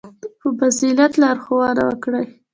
[0.41, 2.25] •په فضیلت لارښوونه وکړئ.